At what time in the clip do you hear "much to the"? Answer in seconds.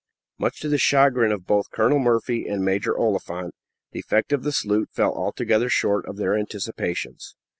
0.39-0.79